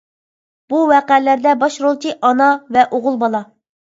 [0.73, 3.45] بۇ ۋەقەلەردە باش رولچى ئانا ۋە ئوغۇل بالا.